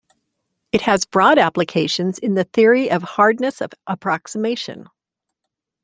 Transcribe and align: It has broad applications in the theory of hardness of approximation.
It 0.71 0.81
has 0.81 1.05
broad 1.05 1.37
applications 1.37 2.17
in 2.17 2.33
the 2.33 2.43
theory 2.45 2.89
of 2.89 3.03
hardness 3.03 3.61
of 3.61 3.71
approximation. 3.85 4.89